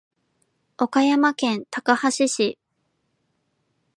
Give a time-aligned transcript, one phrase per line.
[0.79, 2.57] 岡山県高梁市